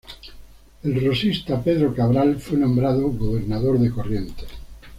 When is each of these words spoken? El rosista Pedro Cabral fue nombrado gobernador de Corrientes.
El 0.81 0.99
rosista 1.05 1.61
Pedro 1.63 1.93
Cabral 1.93 2.37
fue 2.41 2.57
nombrado 2.57 3.11
gobernador 3.11 3.77
de 3.77 3.91
Corrientes. 3.91 4.47